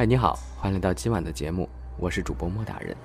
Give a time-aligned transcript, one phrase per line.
[0.00, 1.68] 嗨，你好，欢迎来到今晚的节目，
[1.98, 2.96] 我是主播莫大人。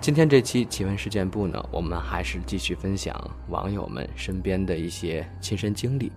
[0.00, 3.14] 今天这期奇闻事件部呢，我们还是继续分享
[3.48, 6.10] 网友们身边的一些亲身经历，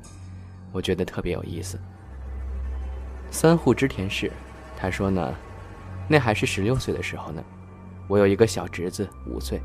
[0.71, 1.77] 我觉得特别有意思。
[3.30, 4.31] 三户织田氏，
[4.77, 5.35] 他说呢，
[6.08, 7.44] 那还是十六岁的时候呢，
[8.08, 9.59] 我有一个小侄子五岁，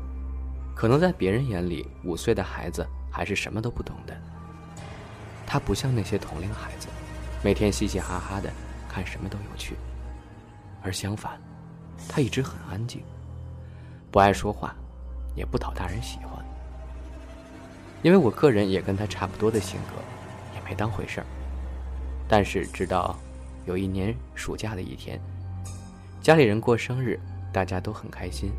[0.75, 4.13] 可能在别人眼里，五岁的孩子还是什么都不懂的。
[5.47, 6.89] 他不像那些同龄孩子，
[7.41, 8.51] 每天嘻嘻哈哈的，
[8.89, 9.75] 看什么都有趣。
[10.81, 11.39] 而相反，
[12.07, 13.01] 他一直很安静，
[14.11, 14.75] 不爱说话，
[15.35, 16.43] 也不讨大人喜欢。
[18.01, 19.95] 因为我个人也跟他差不多的性格，
[20.55, 21.25] 也没当回事儿。
[22.27, 23.17] 但是直到
[23.65, 25.19] 有一年暑假的一天，
[26.21, 27.19] 家里人过生日，
[27.53, 28.51] 大家都很开心。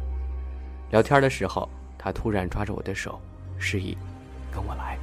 [0.90, 1.68] 聊天的时候，
[1.98, 3.20] 他突然抓着我的手，
[3.58, 3.96] 示意
[4.50, 4.98] 跟我来。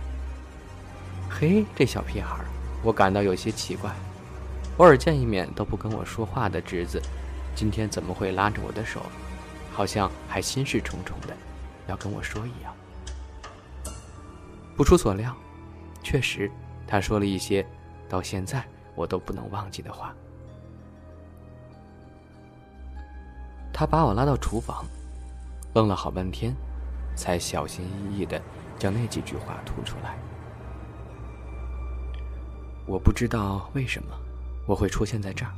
[1.30, 2.38] 嘿，这小屁孩，
[2.84, 3.92] 我感到有些奇怪。
[4.78, 7.02] 偶尔见一面都不跟我说话的侄子，
[7.56, 9.02] 今天怎么会拉着我的手，
[9.74, 11.36] 好像还心事重重的，
[11.88, 12.74] 要跟我说一样？
[14.76, 15.36] 不出所料，
[16.04, 16.52] 确实，
[16.86, 17.66] 他说了一些
[18.08, 20.14] 到现在我都不能忘记的话。
[23.74, 24.86] 他把我拉到厨房，
[25.74, 26.56] 愣了好半天，
[27.16, 28.40] 才小心翼翼的
[28.78, 30.16] 将那几句话吐出来。
[32.88, 34.18] 我不知道为什么
[34.66, 35.52] 我会出现在这儿，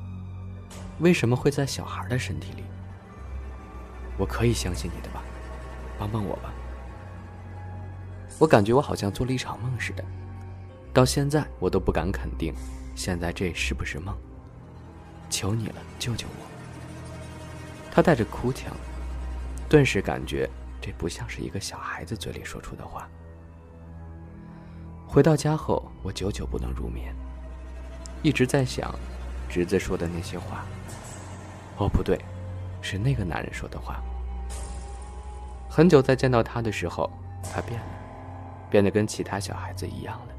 [0.99, 2.63] 为什么会在小孩的身体里？
[4.17, 5.21] 我可以相信你的吧，
[5.99, 6.51] 帮帮我吧。
[8.39, 10.03] 我感觉我好像做了一场梦似的，
[10.91, 12.51] 到现在我都不敢肯定，
[12.95, 14.17] 现在这是不是梦？
[15.29, 16.45] 求你了，救救我！
[17.91, 18.73] 他带着哭腔，
[19.69, 20.49] 顿时感觉
[20.81, 23.07] 这不像是一个小孩子嘴里说出的话。
[25.07, 27.13] 回到家后，我久久不能入眠，
[28.21, 28.93] 一直在想
[29.49, 30.65] 侄子说的那些话。
[31.77, 32.19] 哦，不对，
[32.81, 34.01] 是那个男人说的话。
[35.69, 37.09] 很久再见到他的时候，
[37.43, 37.85] 他变了，
[38.69, 40.33] 变得跟其他小孩子一样了。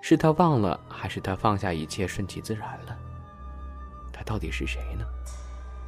[0.00, 2.96] 是他忘了，还是他放下一切，顺其自然了？
[4.12, 5.04] 他到底是谁呢？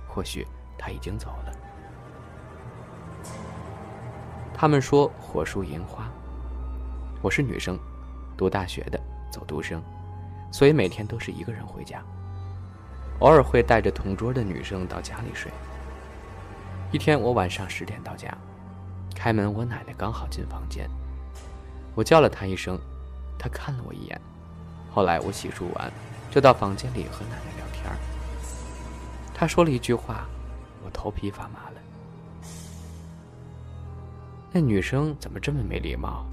[0.09, 1.53] 或许他已经走了。
[4.53, 6.09] 他们说火树银花。
[7.23, 7.79] 我是女生，
[8.41, 8.99] 读大学的，
[9.31, 9.83] 走读生，
[10.51, 12.03] 所以每天都是一个人回家。
[13.19, 15.53] 偶尔会带着同桌的女生到家里睡。
[16.91, 18.35] 一天，我晚上十点到家，
[19.15, 20.89] 开门，我奶奶刚好进房间，
[21.95, 22.81] 我叫了她一声，
[23.39, 24.19] 她看了我一眼。
[24.91, 25.93] 后来我洗漱完，
[26.31, 27.85] 就到房间里和奶奶聊天。
[29.35, 30.25] 她说了一句话，
[30.83, 32.51] 我头皮发麻了。
[34.51, 36.25] 那女生怎么这么没礼貌？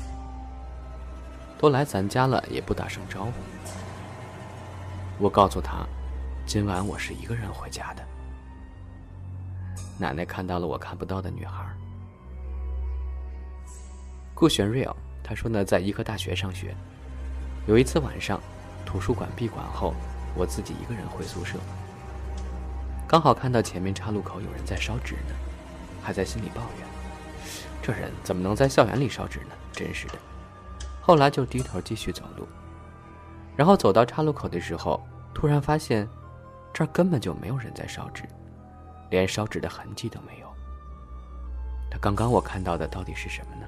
[1.58, 3.32] 都来咱家了，也不打声招呼。
[5.18, 5.86] 我告诉他，
[6.46, 8.04] 今晚我是一个人回家的。
[9.98, 11.66] 奶奶看到了我看不到的女孩。
[14.36, 16.76] 顾玄瑞哦，他说呢，在医科大学上学，
[17.66, 18.40] 有一次晚上，
[18.86, 19.96] 图书馆闭馆后，
[20.36, 21.58] 我自己一个人回宿舍，
[23.08, 25.34] 刚好看到前面岔路口有人在烧纸呢，
[26.04, 26.88] 还在心里抱怨：
[27.82, 29.56] 这人怎么能在校园里烧纸呢？
[29.72, 30.14] 真是的。
[31.08, 32.46] 后来就低头继续走路，
[33.56, 35.02] 然后走到岔路口的时候，
[35.34, 36.06] 突然发现，
[36.74, 38.24] 这儿根本就没有人在烧纸，
[39.10, 40.48] 连烧纸的痕迹都没有。
[41.90, 43.66] 那刚刚我看到的到底是什么呢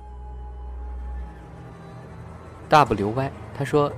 [2.69, 3.89] ？WY 他说，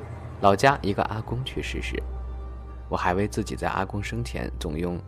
[0.41, 1.99] 老家一个阿公去世时，
[2.89, 5.01] 我还为自己在阿公生前总用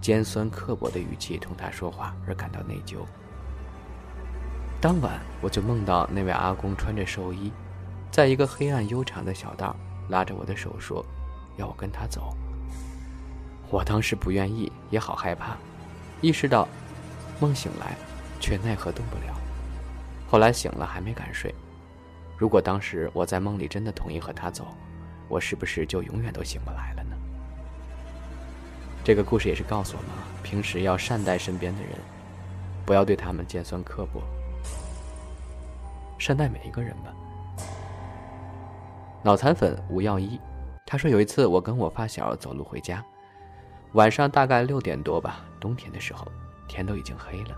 [0.00, 2.98] 尖酸刻薄的语气同他说话而感到内疚。
[4.80, 7.52] 当晚我就梦到那位阿公穿着寿衣。
[8.10, 9.74] 在一个黑暗悠长的小道，
[10.08, 11.04] 拉着我的手说
[11.56, 12.36] ：“要我跟他走。”
[13.70, 15.56] 我当时不愿意，也好害怕。
[16.20, 16.66] 意识到
[17.38, 17.94] 梦醒来，
[18.40, 19.34] 却奈何动不了。
[20.28, 21.54] 后来醒了还没敢睡。
[22.36, 24.66] 如果当时我在梦里真的同意和他走，
[25.28, 27.16] 我是不是就永远都醒不来了呢？
[29.04, 30.10] 这个故事也是告诉我们：
[30.42, 31.92] 平时要善待身边的人，
[32.84, 34.20] 不要对他们尖酸刻薄，
[36.18, 37.14] 善待每一个人吧。
[39.22, 40.40] 脑残粉吴耀一，
[40.86, 43.04] 他说有一次我跟我发小走路回家，
[43.92, 46.26] 晚上大概六点多吧，冬天的时候，
[46.66, 47.54] 天都已经黑了，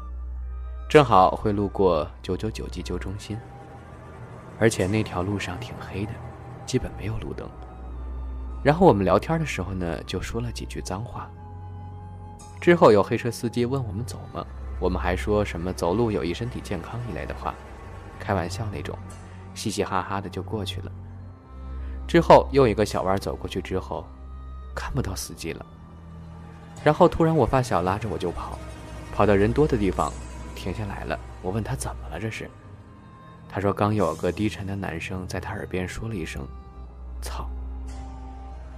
[0.91, 3.39] 正好会路过九九九急救中心，
[4.59, 6.13] 而且那条路上挺黑的，
[6.67, 7.49] 基本没有路灯。
[8.65, 11.31] 然后我们聊天的时候呢，就说了几句脏话。
[12.61, 14.45] 之后有黑车司机问我们走吗？
[14.81, 17.55] 我们还说什么走路有益身体健康一类的话，
[18.19, 18.99] 开玩笑那种，
[19.55, 20.91] 嘻嘻哈哈的就过去了。
[22.13, 24.05] 之后又一个小弯走过去之后，
[24.75, 25.65] 看不到司机了。
[26.85, 28.59] 然后突然我发小拉着我就跑，
[29.15, 30.13] 跑到人多的地方，
[30.55, 31.19] 停下来了。
[31.41, 32.51] 我问他怎么了这是？
[33.49, 36.47] 他说刚有个低沉的男生在他耳边说了一声
[37.23, 37.49] “操”。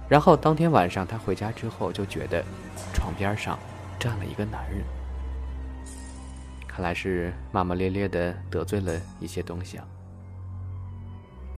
[0.07, 2.41] 然后当天晚上他回家之后就觉得
[2.93, 3.59] 床边上
[3.99, 4.81] 站了一个男人。
[6.65, 9.85] 看来是骂骂咧咧的得罪了一些东西啊。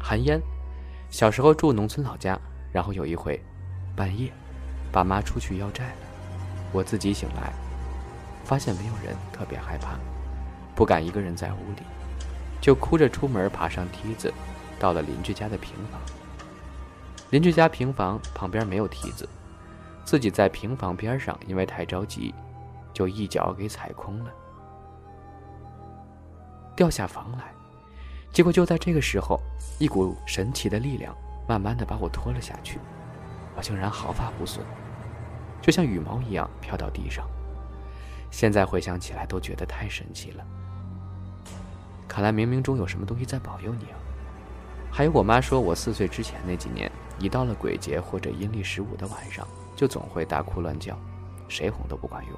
[0.00, 0.40] 寒烟，
[1.10, 2.38] 小时候住农村老家，
[2.72, 3.40] 然后有一回，
[3.96, 4.32] 半夜，
[4.92, 5.94] 爸妈出去要债了，
[6.72, 7.52] 我自己醒来，
[8.44, 9.98] 发现没有人，特别害怕，
[10.74, 11.82] 不敢一个人在屋里，
[12.60, 14.32] 就哭着出门，爬上梯子，
[14.78, 16.00] 到了邻居家的平房。
[17.30, 19.28] 邻居家平房旁边没有梯子，
[20.04, 22.34] 自己在平房边上，因为太着急，
[22.94, 24.30] 就一脚给踩空了，
[26.74, 27.52] 掉下房来。
[28.32, 29.40] 结果就在这个时候，
[29.78, 31.14] 一股神奇的力量
[31.48, 32.78] 慢慢的把我拖了下去，
[33.56, 34.64] 我竟然毫发无损，
[35.60, 37.26] 就像羽毛一样飘到地上。
[38.30, 40.44] 现在回想起来都觉得太神奇了。
[42.06, 43.96] 看来冥冥中有什么东西在保佑你啊！
[44.90, 50.96] 还有我妈说，我四岁之前那几年，一到了鬼节或者阴历十五的晚上，就总会大哭乱叫，
[51.48, 52.34] 谁哄都不管用。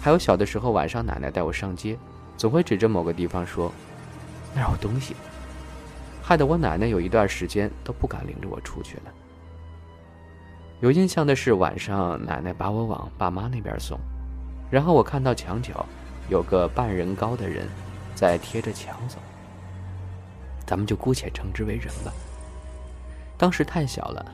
[0.00, 1.98] 还有小的时候晚上，奶奶带我上街，
[2.36, 3.72] 总会指着某个地方说。
[4.54, 5.16] 那有东西，
[6.22, 9.02] 害得我奶奶有一段时间都不敢领着我出去了。
[10.80, 13.98] 有印象的是晚上，奶奶把我往爸妈那边送，
[14.70, 15.86] 然后我看到墙角
[16.28, 17.66] 有个半人高的人
[18.14, 19.18] 在贴着墙走，
[20.66, 22.12] 咱们就姑且称之为人吧。
[23.38, 24.24] 当时太小了，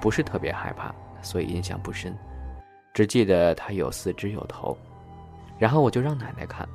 [0.00, 2.16] 不是特别害怕，所以印象不深，
[2.92, 4.76] 只记得他有四肢有头，
[5.58, 6.68] 然后我就让奶奶看。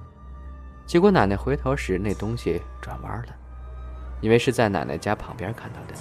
[0.85, 3.35] 结果奶奶回头时，那东西转弯了，
[4.21, 5.95] 因为是在奶奶家旁边看到的。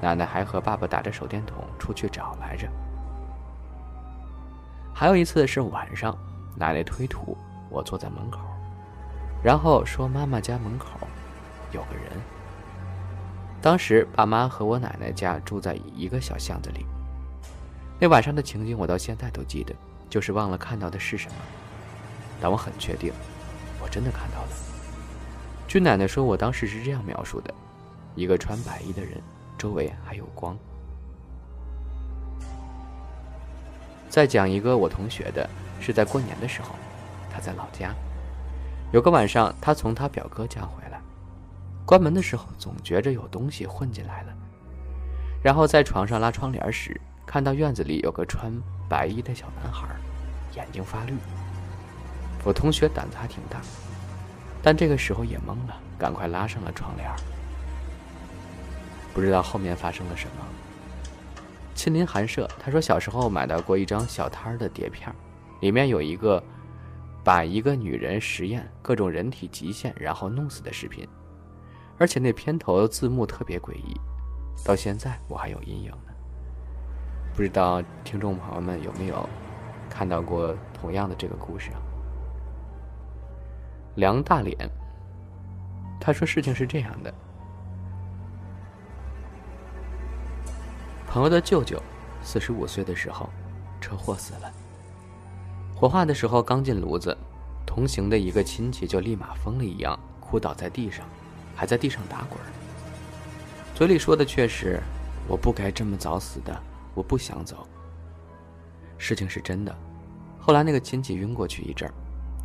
[0.00, 2.68] 奶奶还和爸爸打着手电筒出去找来着。
[4.94, 6.16] 还有一次是晚上，
[6.56, 7.36] 奶奶推土，
[7.68, 8.38] 我坐在门口，
[9.42, 10.86] 然后说妈妈家门口
[11.72, 12.12] 有个人。
[13.60, 16.84] 当时爸妈和我奶奶家住在一个小巷子里。
[18.00, 19.72] 那晚上的情景我到现在都记得，
[20.08, 21.34] 就是忘了看到的是什么，
[22.40, 23.12] 但我很确定。
[23.92, 24.48] 真的看到了。
[25.68, 27.52] 据奶奶说，我当时是这样描述的：
[28.14, 29.20] 一个穿白衣的人，
[29.58, 30.56] 周围还有光。
[34.08, 35.48] 再讲一个我同学的，
[35.78, 36.70] 是在过年的时候，
[37.30, 37.94] 他在老家，
[38.92, 41.00] 有个晚上，他从他表哥家回来，
[41.84, 44.32] 关门的时候总觉着有东西混进来了，
[45.42, 48.52] 然后在床上拉窗帘时，看到院子里有个穿
[48.88, 49.86] 白衣的小男孩，
[50.54, 51.14] 眼睛发绿。
[52.44, 53.60] 我同学胆子还挺大，
[54.62, 57.08] 但这个时候也懵了，赶快拉上了窗帘。
[59.14, 60.46] 不知道后面发生了什么。
[61.74, 65.14] 亲临寒舍，他说小时候买到过一张小摊儿的碟片，
[65.60, 66.42] 里面有一个
[67.24, 71.08] 把一个女人实验各种人体极限然后弄死的视频，
[71.98, 73.94] 而且那片头字幕特别诡异，
[74.64, 76.12] 到现在我还有阴影呢。
[77.34, 79.28] 不知道听众朋友们有没有
[79.88, 81.91] 看到过同样的这个故事啊？
[83.96, 84.56] 梁大脸，
[86.00, 87.12] 他说：“事情是这样的，
[91.06, 91.80] 朋友的舅舅
[92.22, 93.28] 四十五岁的时候
[93.82, 94.50] 车祸死了。
[95.76, 97.14] 火化的时候刚进炉子，
[97.66, 101.04] 同行的一个亲戚就立马疯了一样哭倒在地上，
[101.54, 102.38] 还在地上打滚，
[103.74, 104.80] 嘴里说的却是
[105.28, 106.58] ：‘我不该这么早死的，
[106.94, 107.68] 我不想走。’
[108.96, 109.76] 事情是真的。
[110.38, 111.92] 后来那个亲戚晕过去一阵儿。”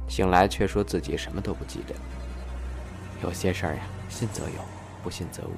[0.08, 1.96] 醒来却说自己什么都不记得。
[3.24, 4.62] 有些事儿呀，信则有，
[5.04, 5.54] 不信则无。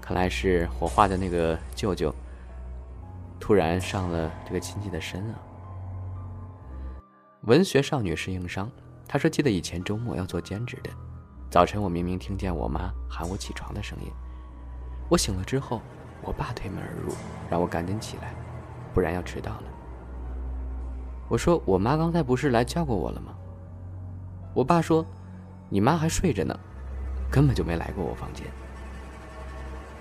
[0.00, 2.14] 看来是火化的那个舅舅
[3.40, 5.34] 突然上了这个亲戚的身啊。
[7.42, 8.70] 文学少女是硬伤，
[9.06, 10.90] 她说记得以前周末要做兼职的，
[11.50, 14.10] 早晨我明明听见我妈喊我起床的声音，
[15.08, 15.80] 我醒了之后，
[16.22, 17.14] 我爸推门而入，
[17.48, 18.34] 让我赶紧起来，
[18.92, 19.62] 不然要迟到了。
[21.28, 23.34] 我说：“我妈刚才不是来叫过我了吗？”
[24.54, 25.04] 我爸说
[25.68, 26.58] ：“你妈还睡着呢，
[27.30, 28.46] 根本就没来过我房间。”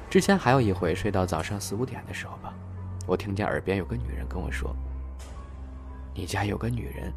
[0.09, 2.53] 之前还有一回睡到早上四五点的时候吧，
[3.05, 4.75] 我听见耳边有个女人跟我说
[6.13, 7.11] ：“你家有个女人。”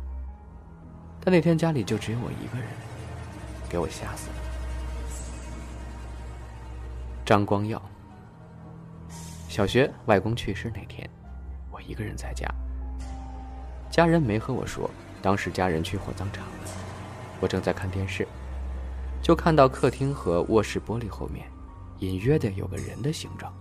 [1.21, 2.69] 但那天家里就只有我一个人，
[3.69, 4.37] 给我吓死了。
[7.25, 7.81] 张光耀，
[9.49, 11.09] 小学外公去世那天，
[11.71, 12.49] 我一个人在家，
[13.99, 14.89] 家人没和我说，
[15.21, 16.71] 当时家人去火葬场了，
[17.41, 18.29] 我正在看电视，
[19.21, 21.49] 就看到客厅和卧室玻璃后面。
[21.99, 23.53] 隐约的有个人的形状，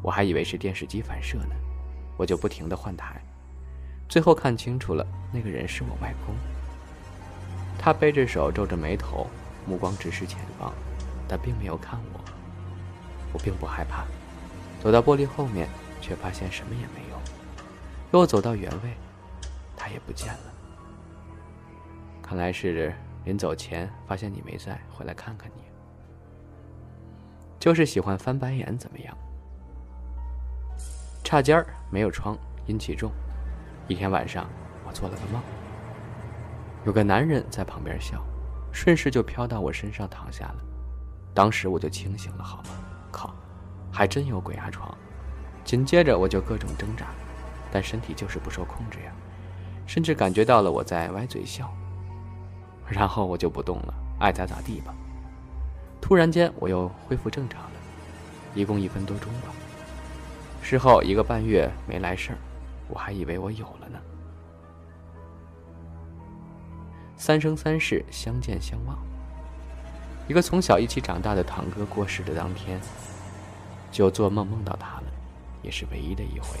[0.00, 1.54] 我还以为是电视机反射呢，
[2.16, 3.22] 我就不停的换台，
[4.08, 6.34] 最后看清楚了，那个人是我外公。
[7.78, 9.26] 他背着手，皱着眉头，
[9.66, 10.72] 目光直视前方，
[11.28, 12.20] 但并没有看我。
[13.34, 14.06] 我并不害怕，
[14.82, 15.68] 走到玻璃后面，
[16.00, 18.18] 却发现什么也没有。
[18.18, 18.96] 又走到原位，
[19.92, 20.52] 也不见了。
[22.22, 22.94] 看来是
[23.24, 25.62] 临走前发现你没在，回来看看你。
[27.58, 29.16] 就是喜欢翻白眼，怎么样？
[31.22, 33.12] 差间儿没有窗，阴气重。
[33.86, 34.48] 一天晚上，
[34.86, 35.42] 我做了个梦，
[36.84, 38.24] 有个男人在旁边笑，
[38.72, 40.56] 顺势就飘到我身上躺下了。
[41.34, 42.70] 当时我就清醒了，好吗？
[43.10, 43.34] 靠，
[43.92, 44.96] 还真有鬼压床。
[45.64, 47.06] 紧接着我就各种挣扎，
[47.70, 49.12] 但身体就是不受控制呀，
[49.90, 51.68] 甚至感觉到了我在歪嘴笑。
[52.86, 54.94] 然后我就不动了，爱咋咋地吧。
[56.00, 57.70] 突然间，我又恢复正常了，
[58.54, 59.48] 一共一分多钟吧。
[60.62, 62.38] 事后一个半月没来事儿，
[62.86, 63.98] 我还以为我有了呢。
[67.16, 68.96] 三生三世相见相忘，
[70.28, 72.80] 一个从小一起长大的堂哥过世的当天，
[73.90, 75.06] 就做梦梦到他了，
[75.62, 76.60] 也是唯一的一回。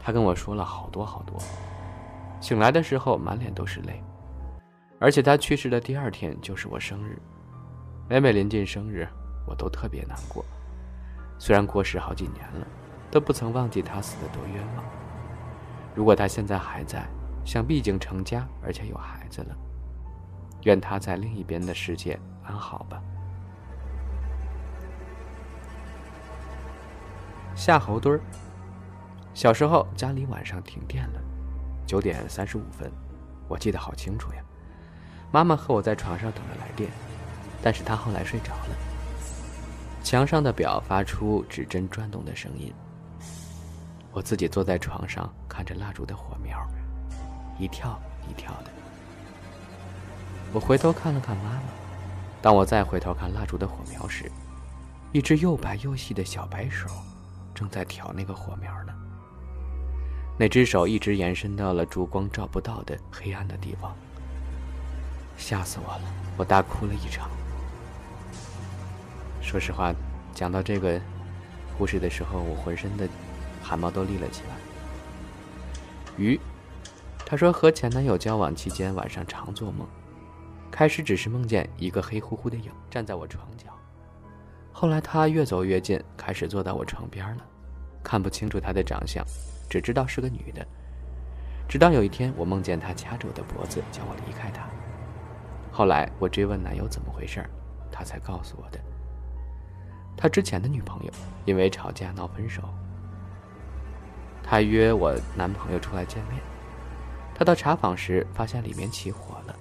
[0.00, 1.38] 他跟我说了好多好多，
[2.42, 4.02] 醒来的时候满脸都是泪，
[4.98, 7.16] 而且他去世的第二天就是我生日。
[8.08, 9.06] 每每临近生日，
[9.46, 10.44] 我都特别难过。
[11.38, 12.66] 虽然过世好几年了，
[13.12, 14.84] 都不曾忘记他死的多冤枉。
[15.94, 17.06] 如果他现在还在，
[17.44, 19.56] 想必已经成家，而且有孩子了。
[20.62, 23.00] 愿他在另一边的世界安好吧。
[27.54, 28.20] 夏侯惇儿，
[29.32, 31.21] 小时候家里晚上停电了，
[31.86, 32.90] 九点三十五分，
[33.48, 34.42] 我记得好清楚呀。
[35.30, 36.90] 妈妈和我在床上等着来电。
[37.64, 38.76] 但是她后来睡着了。
[40.02, 42.74] 墙上的表发出指针转动的声音。
[44.10, 46.58] 我自己坐在床上看着蜡烛的火苗，
[47.60, 47.96] 一跳
[48.28, 48.70] 一跳的。
[50.52, 51.62] 我回头看了看妈妈。
[52.42, 54.28] 当我再回头看蜡烛的火苗时，
[55.12, 56.88] 一只又白又细的小白手，
[57.54, 58.92] 正在挑那个火苗呢。
[60.42, 63.94] 那只手一直延伸到了烛光照不到的黑暗的地方。
[65.36, 66.02] 吓死我了！
[66.36, 67.30] 我大哭了一场。
[69.40, 69.94] 说实话，
[70.34, 71.00] 讲到这个
[71.78, 73.08] 故事的时候，我浑身的
[73.62, 74.56] 汗毛都立了起来。
[76.16, 76.40] 鱼，
[77.24, 79.86] 他说和前男友交往期间晚上常做梦，
[80.72, 83.66] 开始只是梦见一个黑乎乎的影站在我床角，
[84.72, 87.44] 后来他越走越近，开始坐到我床边了，
[88.02, 89.24] 看不清楚他的长相，
[89.72, 90.66] 只知道是个女的。
[91.66, 94.68] 直到有一天，我梦见她掐着我的脖子，叫我离开她。
[95.70, 97.42] 后来我追问男友怎么回事，
[97.90, 98.78] 他才告诉我的。
[100.14, 101.10] 他之前的女朋友
[101.46, 102.62] 因为吵架闹分手，
[104.42, 106.38] 他约我男朋友出来见面。
[107.34, 109.56] 他到茶坊时发现里面起火了，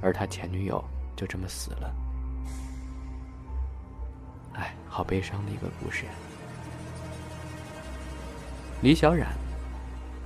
[0.00, 0.82] 而他前女友
[1.14, 1.94] 就这么死了。
[4.54, 6.06] 哎，好悲伤的一个故事。
[8.82, 9.28] 李小冉，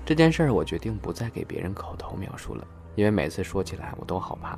[0.07, 4.57] 这件事儿我决定不再给别人口头描述了，因为每次说起来我都好怕。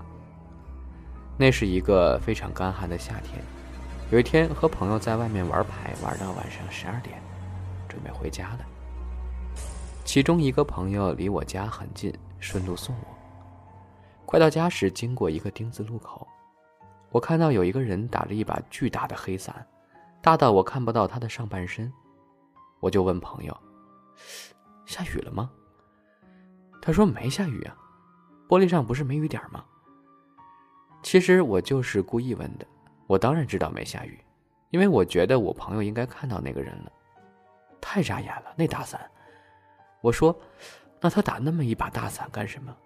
[1.38, 3.42] 那是一个非常干旱的夏天。
[4.10, 7.18] 有一天和朋友在外面玩牌，玩到晚上十二点，
[7.88, 8.58] 准备回家了。
[10.04, 13.06] 其中一个朋友离我家很近，顺路送我。
[14.26, 16.28] 快到家时，经过一个丁字路口，
[17.10, 19.66] 我看到有一个人打着一把巨大的黑伞，
[20.20, 21.90] 大到我看不到他的上半身。
[22.78, 23.56] 我就问朋友
[24.84, 25.50] ：“下雨了吗？”
[26.82, 27.76] 他说：“没下雨啊，
[28.48, 29.64] 玻璃上不是没雨点吗？”
[31.02, 32.66] 其实我就是故意问的。
[33.06, 34.20] 我当然知道没下雨，
[34.70, 36.92] 因为我觉得我朋友应该看到那个人了，
[37.80, 39.08] 太扎眼了那大伞。
[40.00, 40.36] 我说
[41.00, 42.76] ：“那他打那么一把大伞干什么？”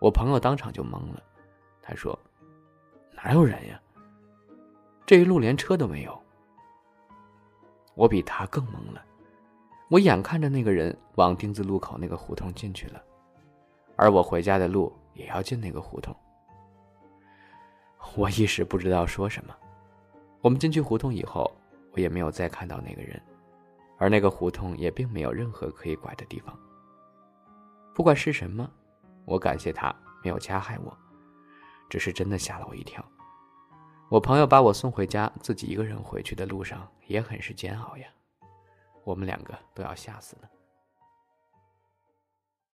[0.00, 1.22] 我朋友当场就懵了，
[1.82, 2.18] 他说
[3.14, 3.80] ：“哪有人呀？
[5.06, 6.20] 这一路连车都没有。”
[7.94, 9.04] 我比他更懵了，
[9.90, 13.02] 我眼看着那个人往丁字路口那个胡同进去了，
[13.96, 16.14] 而我回家的路也要进那个胡同。
[18.14, 19.54] 我一时不知道说什么，
[20.42, 21.50] 我们进去胡同以后，
[21.90, 23.20] 我也没有再看到那个人，
[23.98, 26.56] 而那个胡同也并没有任何可以拐的地方。
[27.92, 28.70] 不管是什么，
[29.24, 29.92] 我感谢他
[30.22, 30.96] 没有加害我，
[31.88, 33.04] 只是真的吓了我一跳。
[34.08, 38.06] 我朋友把我送回家，自己一个人回去的路上也很是煎熬呀。
[39.10, 40.48] 我们两个都要吓死了。